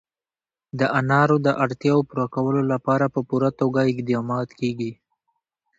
[0.79, 4.91] د انارو د اړتیاوو پوره کولو لپاره په پوره توګه اقدامات کېږي.